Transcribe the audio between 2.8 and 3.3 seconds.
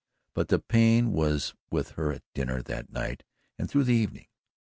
night